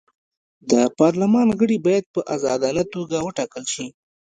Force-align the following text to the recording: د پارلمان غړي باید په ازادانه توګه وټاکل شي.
د 0.71 0.73
پارلمان 0.99 1.47
غړي 1.59 1.77
باید 1.87 2.05
په 2.13 2.21
ازادانه 2.35 2.83
توګه 2.93 3.17
وټاکل 3.21 3.63
شي. 3.73 3.87